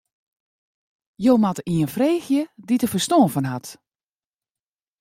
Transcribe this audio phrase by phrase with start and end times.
[1.25, 3.65] Jo moatte ien freegje dy't dêr ferstân fan hat.